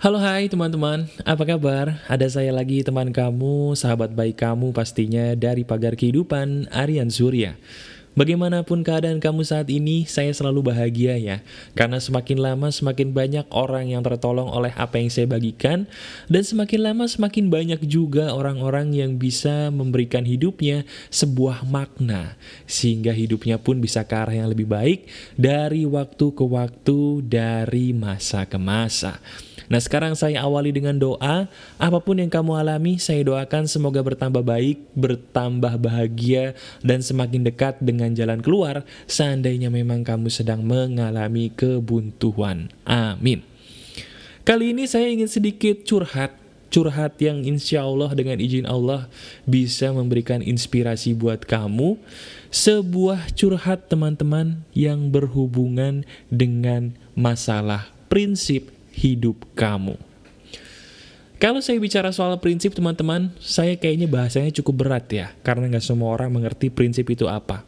[0.00, 2.00] Halo hai teman-teman, apa kabar?
[2.08, 7.60] Ada saya lagi teman kamu, sahabat baik kamu pastinya dari Pagar Kehidupan, Aryan Surya.
[8.10, 11.46] Bagaimanapun keadaan kamu saat ini, saya selalu bahagia ya.
[11.78, 15.86] Karena semakin lama semakin banyak orang yang tertolong oleh apa yang saya bagikan.
[16.26, 20.82] Dan semakin lama semakin banyak juga orang-orang yang bisa memberikan hidupnya
[21.14, 22.34] sebuah makna.
[22.66, 25.06] Sehingga hidupnya pun bisa ke arah yang lebih baik
[25.38, 29.22] dari waktu ke waktu, dari masa ke masa.
[29.70, 31.46] Nah sekarang saya awali dengan doa,
[31.76, 37.78] apa pun yang kamu alami saya doakan semoga bertambah baik, bertambah bahagia, dan semakin dekat
[37.78, 42.72] dengan jalan keluar seandainya memang kamu sedang mengalami kebuntuan.
[42.88, 43.44] Amin.
[44.40, 46.32] Kali ini saya ingin sedikit curhat,
[46.72, 49.12] curhat yang insya Allah dengan izin Allah
[49.44, 52.00] bisa memberikan inspirasi buat kamu.
[52.48, 60.09] Sebuah curhat teman-teman yang berhubungan dengan masalah prinsip hidup kamu.
[61.40, 66.12] Kalau saya bicara soal prinsip teman-teman, saya kayaknya bahasanya cukup berat ya, karena nggak semua
[66.12, 67.64] orang mengerti prinsip itu apa.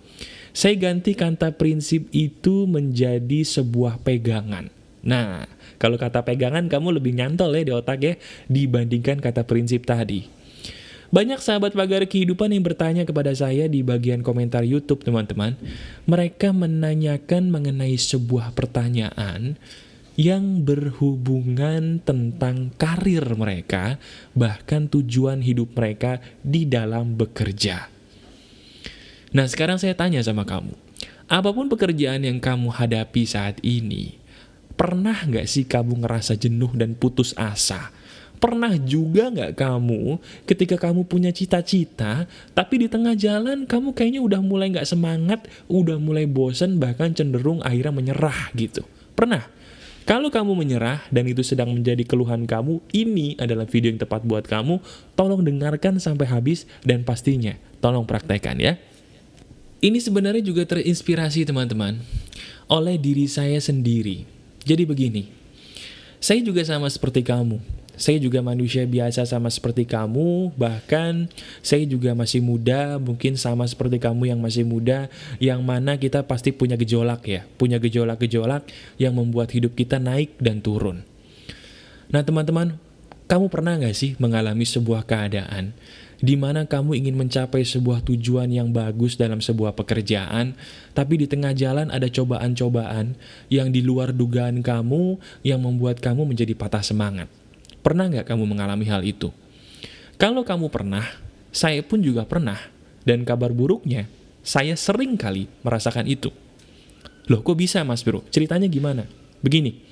[0.52, 4.68] Saya ganti kata prinsip itu menjadi sebuah pegangan.
[5.00, 5.48] Nah,
[5.80, 10.28] kalau kata pegangan kamu lebih nyantol ya di otak ya, dibandingkan kata prinsip tadi.
[11.08, 15.56] Banyak sahabat pagar kehidupan yang bertanya kepada saya di bagian komentar YouTube teman-teman.
[16.04, 19.56] Mereka menanyakan mengenai sebuah pertanyaan
[20.22, 23.98] yang berhubungan tentang karir mereka,
[24.38, 27.90] bahkan tujuan hidup mereka di dalam bekerja.
[29.34, 30.78] Nah sekarang saya tanya sama kamu,
[31.26, 34.14] apa pun pekerjaan yang kamu hadapi saat ini,
[34.78, 37.90] pernah nggak sih kamu ngerasa jenuh dan putus asa?
[38.38, 44.40] Pernah juga nggak kamu ketika kamu punya cita-cita, tapi di tengah jalan kamu kayaknya udah
[44.42, 48.86] mulai nggak semangat, udah mulai bosen, bahkan cenderung akhirnya menyerah gitu?
[49.14, 49.61] Pernah?
[50.02, 54.42] Kalau kamu menyerah dan itu sedang menjadi keluhan kamu, ini adalah video yang tepat buat
[54.42, 54.82] kamu.
[55.14, 58.78] Tolong dengarkan sampai habis dan pastinya tolong praktekkan ya.
[59.82, 61.98] Ini sebenarnya juga terinspirasi teman-teman
[62.70, 64.26] oleh diri saya sendiri.
[64.62, 65.26] Jadi begini,
[66.22, 67.81] saya juga sama seperti kamu.
[68.02, 71.30] Saya juga manusia biasa sama seperti kamu, bahkan
[71.62, 75.06] saya juga masih muda, mungkin sama seperti kamu yang masih muda,
[75.38, 78.66] yang mana kita pasti punya gejolak ya, punya gejolak-gejolak
[78.98, 81.06] yang membuat hidup kita naik dan turun.
[82.10, 82.74] Nah teman-teman,
[83.30, 85.70] kamu pernah nggak sih mengalami sebuah keadaan
[86.18, 90.58] di mana kamu ingin mencapai sebuah tujuan yang bagus dalam sebuah pekerjaan,
[90.90, 93.14] tapi di tengah jalan ada cobaan-cobaan
[93.46, 97.41] yang di luar dugaan kamu yang membuat kamu menjadi patah semangat.
[97.82, 99.34] Pernah nggak kamu mengalami hal itu?
[100.14, 101.02] Kalau kamu pernah,
[101.50, 102.56] saya pun juga pernah.
[103.02, 104.06] Dan kabar buruknya,
[104.46, 106.30] saya sering kali merasakan itu.
[107.26, 108.22] Loh kok bisa mas bro?
[108.30, 109.10] Ceritanya gimana?
[109.42, 109.82] Begini,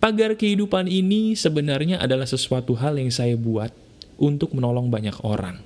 [0.00, 3.68] pagar kehidupan ini sebenarnya adalah sesuatu hal yang saya buat
[4.16, 5.60] untuk menolong banyak orang.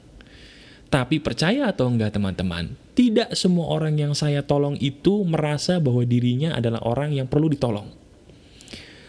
[0.91, 6.54] Tapi percaya atau enggak teman-teman, tidak semua orang yang saya tolong itu merasa bahwa dirinya
[6.54, 7.91] adalah orang yang perlu ditolong.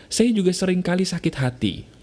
[0.09, 1.94] Saya juga sering kali sakit hati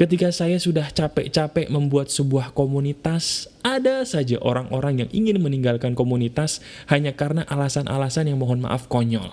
[0.00, 7.12] Ketika saya sudah capek-capek membuat sebuah komunitas, ada saja orang-orang yang ingin meninggalkan komunitas hanya
[7.12, 9.28] karena alasan-alasan yang mohon maaf konyol.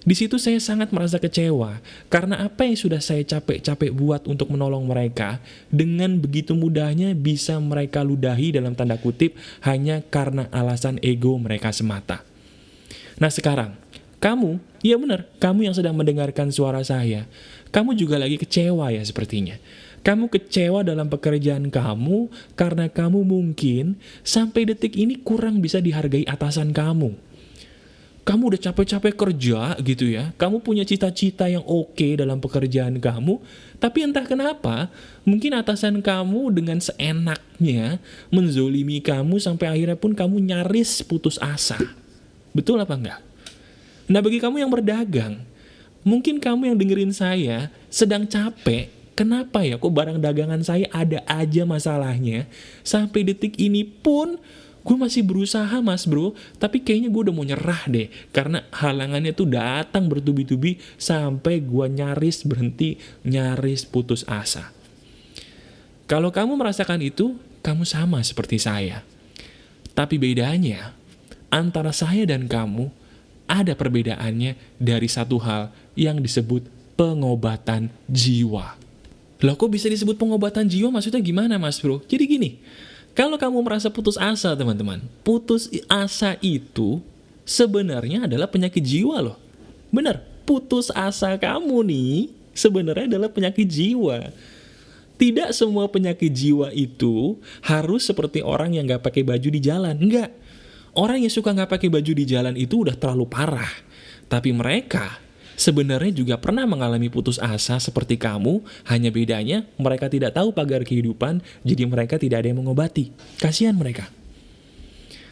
[0.00, 4.88] Di situ saya sangat merasa kecewa, karena apa yang sudah saya capek-capek buat untuk menolong
[4.88, 11.68] mereka, dengan begitu mudahnya bisa mereka ludahi dalam tanda kutip hanya karena alasan ego mereka
[11.68, 12.24] semata.
[13.20, 13.76] Nah sekarang,
[14.16, 17.28] kamu, iya benar, kamu yang sedang mendengarkan suara saya,
[17.76, 19.60] kamu juga lagi kecewa ya sepertinya.
[20.00, 26.72] Kamu kecewa dalam pekerjaan kamu karena kamu mungkin sampai detik ini kurang bisa dihargai atasan
[26.72, 27.12] kamu.
[28.24, 33.38] Kamu udah capek-capek kerja gitu ya, kamu punya cita-cita yang oke dalam pekerjaan kamu,
[33.78, 34.90] tapi entah kenapa,
[35.22, 38.02] mungkin atasan kamu dengan seenaknya
[38.34, 41.78] menzolimi kamu sampai akhirnya pun kamu nyaris putus asa.
[42.50, 43.20] Betul apa enggak?
[44.10, 45.46] Nah bagi kamu yang berdagang,
[46.06, 48.86] mungkin kamu yang dengerin saya sedang capek,
[49.18, 52.46] kenapa ya kok barang dagangan saya ada aja masalahnya,
[52.86, 54.38] sampai detik ini pun
[54.86, 56.30] gue masih berusaha mas bro,
[56.62, 62.46] tapi kayaknya gue udah mau nyerah deh, karena halangannya tuh datang bertubi-tubi sampai gue nyaris
[62.46, 64.70] berhenti, nyaris putus asa.
[66.06, 67.34] Kalau kamu merasakan itu,
[67.66, 69.02] kamu sama seperti saya.
[69.90, 70.94] Tapi bedanya,
[71.50, 72.94] antara saya dan kamu,
[73.46, 76.66] ada perbedaannya dari satu hal yang disebut
[76.98, 78.78] pengobatan jiwa.
[79.42, 82.00] Loh kok bisa disebut pengobatan jiwa maksudnya gimana mas bro?
[82.08, 82.50] Jadi gini,
[83.16, 87.00] kalau kamu merasa putus asa teman-teman, putus asa itu
[87.44, 89.36] sebenarnya adalah penyakit jiwa loh.
[89.88, 94.32] Bener, putus asa kamu nih sebenarnya adalah penyakit jiwa.
[95.16, 99.96] Tidak semua penyakit jiwa itu harus seperti orang yang gak pakai baju di jalan.
[99.96, 100.28] Enggak.
[100.96, 103.68] Orang yang suka gak pakai baju di jalan itu udah terlalu parah.
[104.32, 105.20] Tapi mereka
[105.60, 111.44] sebenarnya juga pernah mengalami putus asa seperti kamu, hanya bedanya mereka tidak tahu pagar kehidupan,
[111.62, 113.12] jadi mereka tidak ada yang mengobati.
[113.36, 114.08] Kasihan mereka.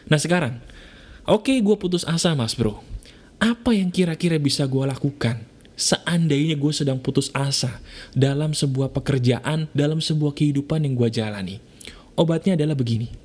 [0.05, 0.61] Nah sekarang,
[1.25, 2.85] oke okay, gue putus asa mas bro.
[3.41, 5.55] Apa yang kira-kira bisa gue lakukan?
[5.75, 7.83] seandainya gue sedang putus asa
[8.15, 11.59] dalam sebuah pekerjaan, dalam sebuah kehidupan yang gue jalani.
[12.15, 13.24] Obatnya adalah begini.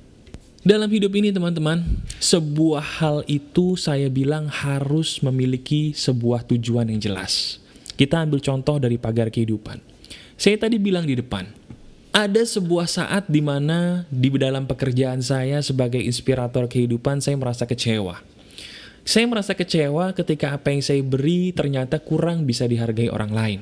[0.61, 1.81] Dalam hidup ini teman-teman,
[2.21, 7.57] sebuah hal itu saya bilang harus memiliki sebuah tujuan yang jelas.
[7.97, 9.81] Kita ambil contoh dari pagar kehidupan.
[10.37, 11.49] Saya tadi bilang di depan,
[12.13, 18.21] ada sebuah saat di mana di dalam pekerjaan saya sebagai inspirator kehidupan saya merasa kecewa.
[19.01, 23.59] Saya merasa kecewa ketika apa yang saya beri ternyata kurang bisa dihargai orang lain.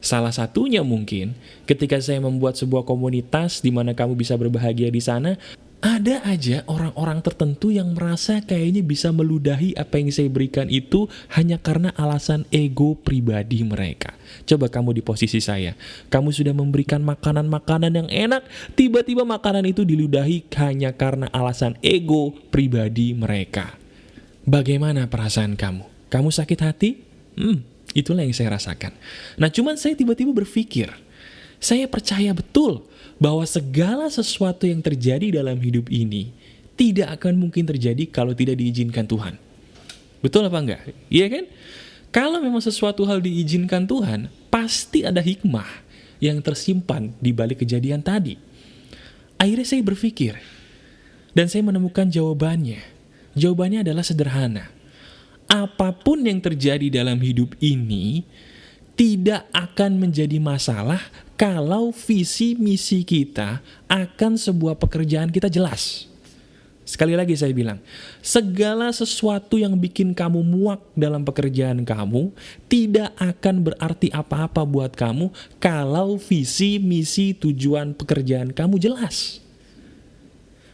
[0.00, 1.36] Salah satunya mungkin
[1.68, 5.36] ketika saya membuat sebuah komunitas di mana kamu bisa berbahagia di sana,
[5.82, 11.58] ada aja orang-orang tertentu yang merasa kayaknya bisa meludahi apa yang saya berikan itu hanya
[11.58, 14.14] karena alasan ego pribadi mereka.
[14.46, 15.74] Coba kamu di posisi saya,
[16.06, 18.46] kamu sudah memberikan makanan-makanan yang enak,
[18.78, 23.74] tiba-tiba makanan itu diludahi hanya karena alasan ego pribadi mereka.
[24.46, 25.82] Bagaimana perasaan kamu?
[26.06, 26.90] Kamu sakit hati?
[27.34, 28.94] Hmm, itulah yang saya rasakan.
[29.34, 30.94] Nah, cuman saya tiba-tiba berpikir,
[31.58, 36.32] saya percaya betul bahwa segala sesuatu yang terjadi dalam hidup ini
[36.78, 39.36] tidak akan mungkin terjadi kalau tidak diizinkan Tuhan.
[40.22, 40.80] Betul apa enggak?
[41.10, 41.44] Iya kan?
[42.12, 45.66] Kalau memang sesuatu hal diizinkan Tuhan, pasti ada hikmah
[46.20, 48.36] yang tersimpan di balik kejadian tadi.
[49.40, 50.38] Akhirnya saya berpikir,
[51.32, 52.84] dan saya menemukan jawabannya.
[53.32, 54.68] Jawabannya adalah sederhana.
[55.48, 58.24] Apa pun yang terjadi dalam hidup ini
[58.94, 61.00] tidak akan menjadi masalah
[61.34, 66.12] kalau visi misi kita akan sebuah pekerjaan kita jelas.
[66.82, 67.78] Sekali lagi saya bilang,
[68.20, 72.34] segala sesuatu yang bikin kamu muak dalam pekerjaan kamu
[72.66, 75.30] tidak akan berarti apa-apa buat kamu
[75.62, 79.38] kalau visi misi tujuan pekerjaan kamu jelas.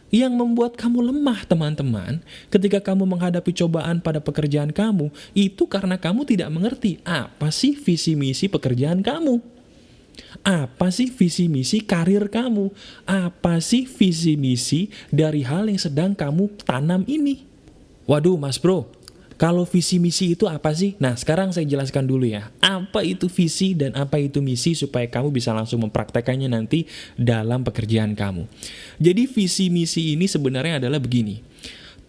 [0.09, 6.25] Yang membuat kamu lemah teman-teman ketika kamu menghadapi cobaan pada pekerjaan kamu itu karena kamu
[6.25, 9.37] tidak mengerti apa sih visi misi pekerjaan kamu.
[10.41, 12.73] Apa sih visi misi karir kamu?
[13.05, 17.45] Apa sih visi misi dari hal yang sedang kamu tanam ini?
[18.09, 18.89] Waduh mas bro,
[19.39, 20.99] kalau visi misi itu apa sih?
[20.99, 22.51] Nah, sekarang saya jelaskan dulu ya.
[22.59, 26.83] Apa itu visi dan apa itu misi supaya kamu bisa langsung mempraktekannya nanti
[27.15, 28.51] dalam pekerjaan kamu.
[28.99, 31.39] Jadi visi misi ini sebenarnya adalah begini.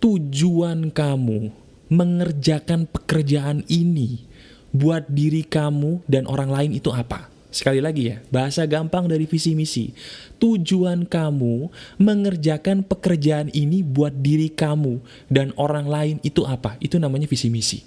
[0.03, 1.55] Tujuan kamu
[1.87, 4.27] mengerjakan pekerjaan ini
[4.75, 7.31] buat diri kamu dan orang lain itu apa?
[7.51, 9.91] Sekali lagi ya, bahasa gampang dari visi misi.
[10.39, 11.67] Tujuan kamu
[11.99, 16.79] mengerjakan pekerjaan ini buat diri kamu dan orang lain itu apa?
[16.79, 17.83] Itu namanya visi misi.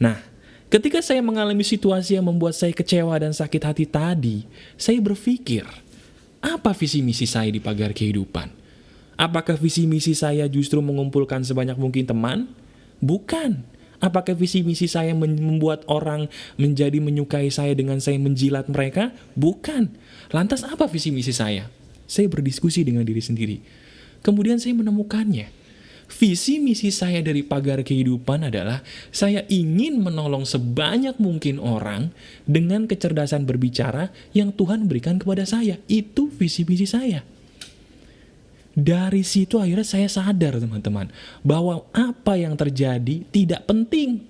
[0.00, 0.16] Nah,
[0.72, 4.48] ketika saya mengalami situasi yang membuat saya kecewa dan sakit hati tadi,
[4.80, 5.68] saya berpikir,
[6.40, 8.50] apa visi misi saya di pagar kehidupan?
[9.20, 12.48] Apakah visi misi saya justru mengumpulkan sebanyak mungkin teman?
[12.98, 13.71] Bukan.
[14.02, 16.26] Apakah visi misi saya membuat orang
[16.58, 19.14] menjadi menyukai saya dengan saya menjilat mereka?
[19.38, 19.94] Bukan.
[20.34, 21.70] Lantas apa visi misi saya?
[22.10, 23.62] Saya berdiskusi dengan diri sendiri.
[24.26, 25.54] Kemudian saya menemukannya.
[26.12, 28.82] Visi misi saya dari pagar kehidupan adalah
[29.14, 32.10] saya ingin menolong sebanyak mungkin orang
[32.44, 35.78] dengan kecerdasan berbicara yang Tuhan berikan kepada saya.
[35.86, 37.22] Itu visi misi saya.
[38.72, 41.12] Dari situ akhirnya saya sadar teman-teman
[41.44, 44.24] bahwa apa yang terjadi tidak penting.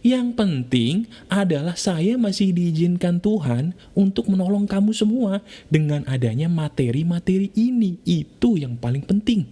[0.00, 0.94] Yang penting
[1.28, 8.00] adalah saya masih diizinkan Tuhan untuk menolong kamu semua dengan adanya materi-materi ini.
[8.08, 9.44] Itu yang paling penting.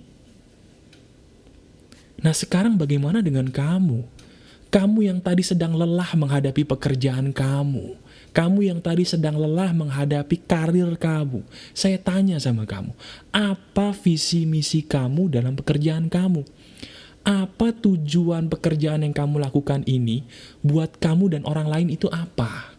[2.25, 4.18] Nah sekarang bagaimana dengan kamu?
[4.69, 8.09] Kamu yang tadi sedang lelah menghadapi pekerjaan kamu
[8.39, 12.93] kamu yang tadi sedang lelah menghadapi karir kamu, saya tanya sama kamu,
[13.33, 16.45] apa visi misi kamu dalam pekerjaan kamu?
[17.27, 20.25] Apa tujuan pekerjaan yang kamu lakukan ini
[20.63, 22.73] buat kamu dan orang lain itu apa?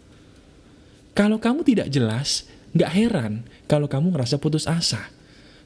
[1.14, 5.12] Kalau kamu tidak jelas, nggak heran kalau kamu ngerasa putus asa.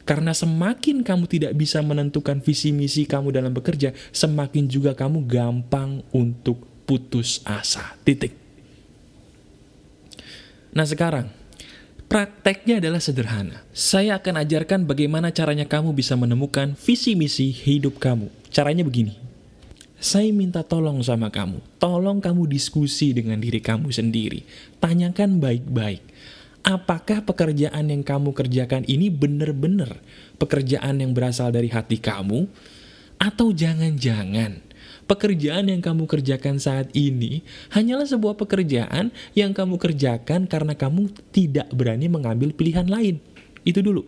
[0.03, 6.03] Karena semakin kamu tidak bisa menentukan visi misi kamu dalam bekerja, semakin juga kamu gampang
[6.11, 7.95] untuk putus asa.
[8.03, 8.35] Titik.
[10.75, 11.31] Nah sekarang,
[12.11, 13.63] prakteknya adalah sederhana.
[13.71, 18.27] Saya akan ajarkan bagaimana caranya kamu bisa menemukan visi misi hidup kamu.
[18.51, 19.15] Caranya begini.
[20.03, 24.43] Saya minta tolong sama kamu, tolong kamu diskusi dengan diri kamu sendiri.
[24.83, 26.03] Tanyakan baik-baik,
[26.63, 29.99] apakah pekerjaan yang kamu kerjakan ini benar-benar
[30.39, 32.47] pekerjaan yang berasal dari hati kamu?
[33.19, 34.63] Atau jangan-jangan
[35.03, 41.67] pekerjaan yang kamu kerjakan saat ini hanyalah sebuah pekerjaan yang kamu kerjakan karena kamu tidak
[41.75, 43.19] berani mengambil pilihan lain.
[43.63, 44.07] Itu dulu.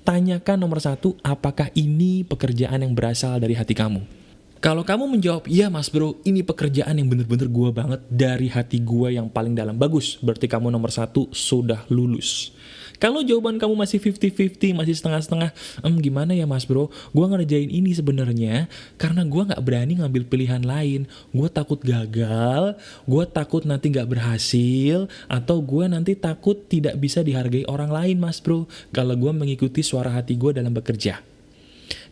[0.00, 4.19] Tanyakan nomor satu, apakah ini pekerjaan yang berasal dari hati kamu?
[4.60, 9.08] Kalau kamu menjawab, iya mas bro, ini pekerjaan yang bener-bener gua banget dari hati gua
[9.08, 9.72] yang paling dalam.
[9.72, 12.52] Bagus, berarti kamu nomor satu sudah lulus.
[13.00, 17.96] Kalau jawaban kamu masih 50-50, masih setengah-setengah, em gimana ya mas bro, gue ngerjain ini
[17.96, 18.68] sebenarnya
[19.00, 21.08] karena gue nggak berani ngambil pilihan lain.
[21.32, 22.76] Gue takut gagal,
[23.08, 28.36] gue takut nanti nggak berhasil, atau gue nanti takut tidak bisa dihargai orang lain mas
[28.44, 31.24] bro, kalau gue mengikuti suara hati gue dalam bekerja.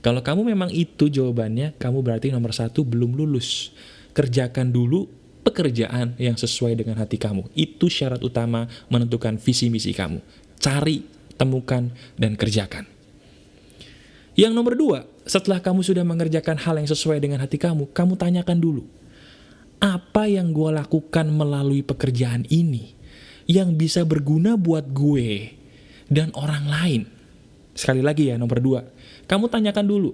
[0.02, 3.74] Kalau kamu memang itu jawabannya, kamu berarti nomor satu belum lulus.
[4.14, 5.06] Kerjakan dulu
[5.46, 7.46] pekerjaan yang sesuai dengan hati kamu.
[7.54, 10.18] Itu syarat utama menentukan visi misi kamu
[10.58, 11.06] cari,
[11.38, 12.84] temukan, dan kerjakan.
[14.38, 18.58] Yang nomor dua, setelah kamu sudah mengerjakan hal yang sesuai dengan hati kamu, kamu tanyakan
[18.58, 18.82] dulu,
[19.82, 22.94] apa yang gue lakukan melalui pekerjaan ini
[23.50, 25.58] yang bisa berguna buat gue
[26.06, 27.02] dan orang lain?
[27.74, 28.82] Sekali lagi ya, nomor dua,
[29.28, 30.10] kamu tanyakan dulu,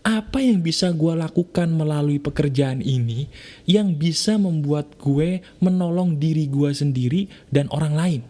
[0.00, 3.28] apa yang bisa gue lakukan melalui pekerjaan ini
[3.68, 8.22] yang bisa membuat gue menolong diri gue sendiri dan orang lain?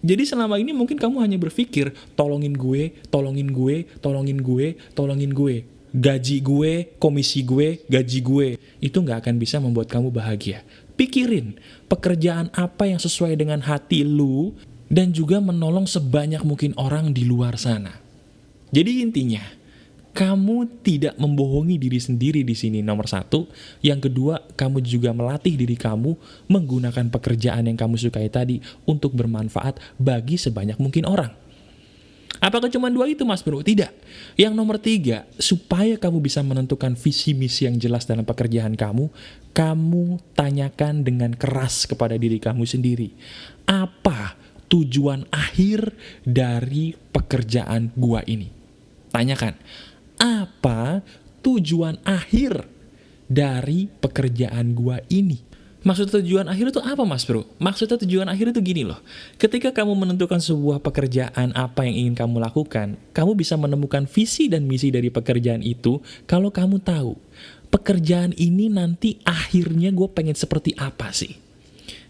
[0.00, 5.68] Jadi selama ini mungkin kamu hanya berpikir, tolongin gue, tolongin gue, tolongin gue, tolongin gue.
[5.90, 8.48] Gaji gue, komisi gue, gaji gue.
[8.80, 10.64] Itu nggak akan bisa membuat kamu bahagia.
[10.96, 11.60] Pikirin,
[11.92, 14.56] pekerjaan apa yang sesuai dengan hati lu,
[14.88, 18.09] dan juga menolong sebanyak mungkin orang di luar sana.
[18.70, 19.42] Jadi intinya,
[20.10, 23.46] kamu tidak membohongi diri sendiri di sini nomor satu.
[23.82, 26.18] Yang kedua, kamu juga melatih diri kamu
[26.50, 28.58] menggunakan pekerjaan yang kamu sukai tadi
[28.90, 31.30] untuk bermanfaat bagi sebanyak mungkin orang.
[32.40, 33.60] Apakah cuma dua itu mas bro?
[33.60, 33.92] Tidak.
[34.38, 39.12] Yang nomor tiga, supaya kamu bisa menentukan visi misi yang jelas dalam pekerjaan kamu,
[39.52, 43.12] kamu tanyakan dengan keras kepada diri kamu sendiri.
[43.68, 44.40] Apa
[44.72, 45.92] tujuan akhir
[46.24, 48.59] dari pekerjaan gua ini?
[49.10, 49.58] Tanyakan,
[50.18, 51.02] apa
[51.42, 52.66] tujuan akhir
[53.30, 55.50] dari pekerjaan gua ini.
[55.80, 57.48] Maksud tujuan akhir itu apa mas bro?
[57.56, 59.00] Maksudnya tujuan akhir itu gini loh.
[59.40, 64.68] Ketika kamu menentukan sebuah pekerjaan apa yang ingin kamu lakukan, kamu bisa menemukan visi dan
[64.68, 67.16] misi dari pekerjaan itu kalau kamu tahu.
[67.72, 71.38] Pekerjaan ini nanti akhirnya gue pengen seperti apa sih?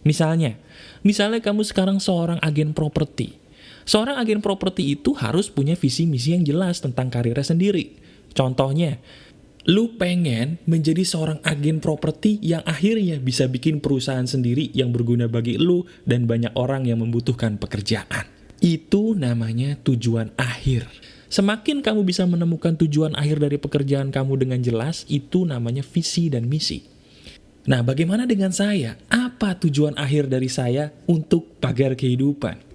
[0.02, 0.56] Misalnya,
[1.06, 3.39] misalnya kamu sekarang seorang agen properti.
[3.90, 7.98] Seorang agen properti itu harus punya visi misi yang jelas tentang karirnya sendiri.
[8.30, 9.02] Contohnya,
[9.66, 15.58] lu pengen menjadi seorang agen properti yang akhirnya bisa bikin perusahaan sendiri yang berguna bagi
[15.58, 18.30] lu dan banyak orang yang membutuhkan pekerjaan.
[18.62, 20.86] Itu namanya tujuan akhir.
[21.26, 26.46] Semakin kamu bisa menemukan tujuan akhir dari pekerjaan kamu dengan jelas, itu namanya visi dan
[26.46, 26.86] misi.
[27.66, 28.94] Nah, bagaimana dengan saya?
[29.10, 32.69] Apa tujuan akhir dari saya untuk pagar kehidupan?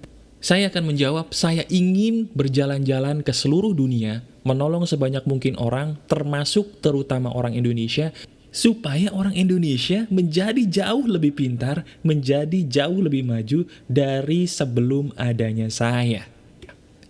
[0.45, 7.33] Saya akan menjawab, saya ingin berjalan-jalan ke seluruh dunia, menolong sebanyak mungkin orang, termasuk terutama
[7.33, 8.13] orang Indonesia,
[8.53, 16.29] supaya orang Indonesia menjadi jauh lebih pintar, menjadi jauh lebih maju dari sebelum adanya saya.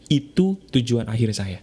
[0.08, 1.60] Itu tujuan akhir saya.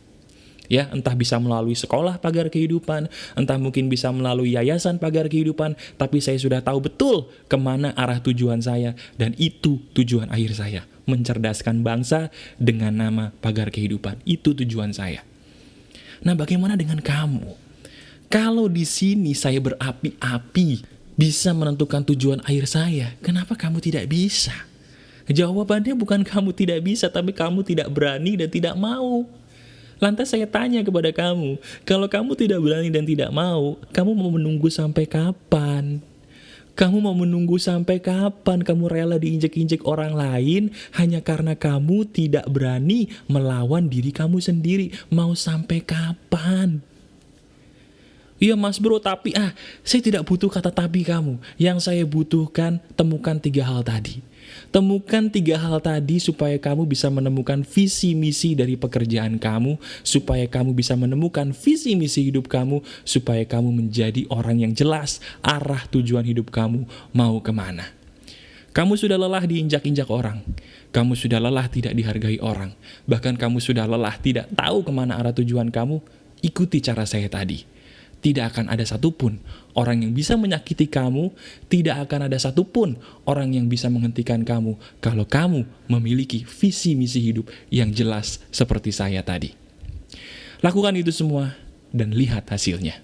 [0.72, 6.24] Ya, entah bisa melalui sekolah pagar kehidupan, entah mungkin bisa melalui yayasan pagar kehidupan, tapi
[6.24, 11.84] saya sudah tahu betul ke mana arah tujuan saya, dan itu tujuan akhir saya mencerdaskan
[11.84, 14.24] bangsa dengan nama pagar kehidupan.
[14.24, 15.20] Itu tujuan saya.
[16.24, 17.52] Nah, bagaimana dengan kamu?
[18.32, 20.88] Kalau di sini saya berapi-api
[21.20, 24.56] bisa menentukan tujuan akhir saya, kenapa kamu tidak bisa?
[25.28, 29.28] Jawabannya bukan kamu tidak bisa, tapi kamu tidak berani dan tidak mau.
[30.02, 34.66] Lantas saya tanya kepada kamu, kalau kamu tidak berani dan tidak mau, kamu mau menunggu
[34.66, 36.02] sampai kapan?
[36.74, 43.14] Kamu mau menunggu sampai kapan kamu rela diinjek-injek orang lain hanya karena kamu tidak berani
[43.30, 44.90] melawan diri kamu sendiri?
[45.06, 46.82] Mau sampai kapan?
[48.42, 49.54] Iya mas bro, tapi ah,
[49.86, 51.38] saya tidak butuh kata tapi kamu.
[51.62, 54.31] Yang saya butuhkan, temukan tiga hal tadi.
[54.72, 60.72] Temukan tiga hal tadi supaya kamu bisa menemukan visi misi dari pekerjaan kamu, supaya kamu
[60.72, 66.48] bisa menemukan visi misi hidup kamu, supaya kamu menjadi orang yang jelas arah tujuan hidup
[66.48, 67.92] kamu mau ke mana.
[68.72, 70.40] Kamu sudah lelah diinjak-injak orang.
[70.96, 72.72] Kamu sudah lelah tidak dihargai orang.
[73.04, 76.00] Bahkan kamu sudah lelah tidak tahu ke mana arah tujuan kamu.
[76.40, 77.68] Ikuti cara saya tadi.
[78.22, 79.42] Tidak akan ada satupun
[79.74, 81.34] orang yang bisa menyakiti kamu,
[81.66, 87.50] tidak akan ada satupun orang yang bisa menghentikan kamu kalau kamu memiliki visi misi hidup
[87.68, 89.52] yang jelas seperti saya tadi.
[90.62, 91.58] Lakukan itu semua
[91.90, 93.02] dan lihat hasilnya.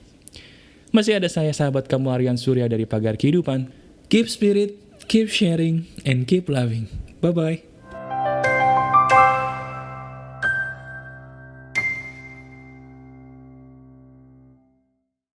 [0.95, 3.69] Masih ada saya sahabat kamu Aryan Surya dari Pagar Kehidupan.
[4.09, 4.71] Keep spirit,
[5.05, 6.89] keep sharing, and keep loving.
[7.21, 7.68] Bye-bye.